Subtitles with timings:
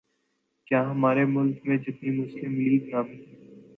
[0.67, 3.17] کیا ہمارے ملک میں جتنی مسلم لیگ نامی